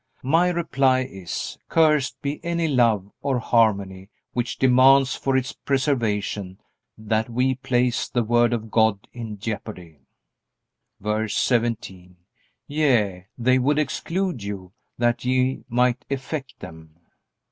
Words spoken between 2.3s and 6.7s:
any love or harmony which demands for its preservation